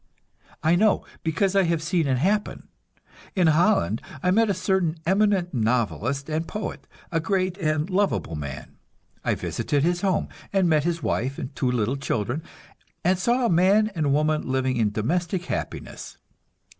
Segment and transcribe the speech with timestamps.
[0.63, 2.67] I know, because I have seen it happen.
[3.35, 8.77] In Holland I met a certain eminent novelist and poet, a great and lovable man.
[9.23, 12.41] I visited his home, and met his wife and two little children,
[13.03, 16.17] and saw a man and woman living in domestic happiness.